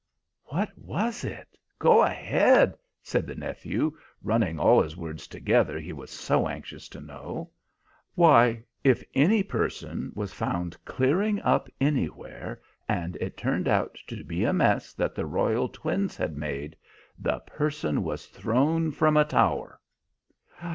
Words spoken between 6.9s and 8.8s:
know. "Why,